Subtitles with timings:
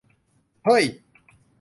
[0.65, 0.83] เฮ้ย!